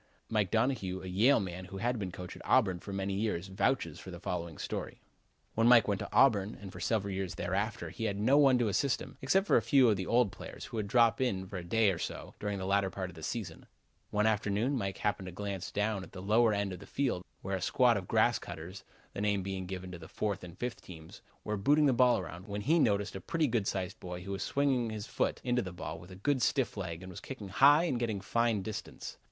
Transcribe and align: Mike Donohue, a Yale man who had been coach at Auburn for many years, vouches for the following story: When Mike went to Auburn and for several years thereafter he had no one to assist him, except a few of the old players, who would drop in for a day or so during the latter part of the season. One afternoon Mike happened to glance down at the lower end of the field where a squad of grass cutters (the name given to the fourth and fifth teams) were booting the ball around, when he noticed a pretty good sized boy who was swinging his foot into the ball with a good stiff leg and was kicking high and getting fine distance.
Mike 0.29 0.49
Donohue, 0.49 1.03
a 1.03 1.07
Yale 1.07 1.39
man 1.39 1.65
who 1.65 1.77
had 1.77 1.99
been 1.99 2.11
coach 2.11 2.35
at 2.35 2.41
Auburn 2.43 2.79
for 2.79 2.91
many 2.91 3.13
years, 3.13 3.49
vouches 3.49 3.99
for 3.99 4.09
the 4.09 4.19
following 4.19 4.57
story: 4.57 4.99
When 5.53 5.67
Mike 5.67 5.87
went 5.87 5.99
to 5.99 6.11
Auburn 6.11 6.57
and 6.59 6.71
for 6.71 6.79
several 6.79 7.13
years 7.13 7.35
thereafter 7.35 7.91
he 7.91 8.05
had 8.05 8.17
no 8.19 8.35
one 8.35 8.57
to 8.57 8.67
assist 8.67 8.99
him, 8.99 9.19
except 9.21 9.47
a 9.51 9.61
few 9.61 9.89
of 9.89 9.97
the 9.97 10.07
old 10.07 10.31
players, 10.31 10.65
who 10.65 10.77
would 10.77 10.87
drop 10.87 11.21
in 11.21 11.45
for 11.45 11.57
a 11.57 11.63
day 11.63 11.91
or 11.91 11.99
so 11.99 12.33
during 12.39 12.57
the 12.57 12.65
latter 12.65 12.89
part 12.89 13.11
of 13.11 13.15
the 13.15 13.21
season. 13.21 13.67
One 14.09 14.25
afternoon 14.25 14.75
Mike 14.75 14.97
happened 14.97 15.27
to 15.27 15.31
glance 15.31 15.71
down 15.71 16.01
at 16.01 16.13
the 16.13 16.21
lower 16.23 16.51
end 16.51 16.73
of 16.73 16.79
the 16.79 16.87
field 16.87 17.23
where 17.43 17.55
a 17.55 17.61
squad 17.61 17.95
of 17.95 18.07
grass 18.07 18.39
cutters 18.39 18.83
(the 19.13 19.21
name 19.21 19.43
given 19.43 19.91
to 19.91 19.99
the 19.99 20.07
fourth 20.07 20.43
and 20.43 20.57
fifth 20.57 20.81
teams) 20.81 21.21
were 21.43 21.57
booting 21.57 21.85
the 21.85 21.93
ball 21.93 22.17
around, 22.17 22.47
when 22.47 22.61
he 22.61 22.79
noticed 22.79 23.15
a 23.15 23.21
pretty 23.21 23.45
good 23.45 23.67
sized 23.67 23.99
boy 23.99 24.23
who 24.23 24.31
was 24.31 24.41
swinging 24.41 24.89
his 24.89 25.05
foot 25.05 25.39
into 25.43 25.61
the 25.61 25.71
ball 25.71 25.99
with 25.99 26.09
a 26.09 26.15
good 26.15 26.41
stiff 26.41 26.75
leg 26.75 27.03
and 27.03 27.11
was 27.11 27.19
kicking 27.21 27.49
high 27.49 27.83
and 27.83 27.99
getting 27.99 28.19
fine 28.19 28.63
distance. 28.63 29.17